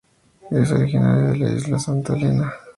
[0.49, 2.51] Es originaria de la Isla de Santa Elena.